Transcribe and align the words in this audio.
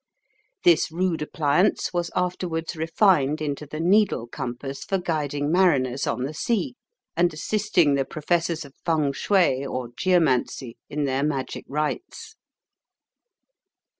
This 0.63 0.91
rude 0.91 1.21
appliance 1.21 1.93
was 1.93 2.09
afterwards 2.15 2.75
refined 2.75 3.39
into 3.39 3.67
the 3.67 3.79
needle 3.79 4.25
compass 4.25 4.83
for 4.83 4.97
guiding 4.97 5.51
mariners 5.51 6.07
on 6.07 6.23
the 6.23 6.33
sea, 6.33 6.75
and 7.15 7.31
assisting 7.31 7.93
the 7.93 8.03
professors 8.03 8.65
of 8.65 8.73
feng 8.83 9.13
shui 9.13 9.63
or 9.63 9.89
geomancy 9.95 10.75
in 10.89 11.03
their 11.05 11.21
magic 11.21 11.65
rites. 11.67 12.35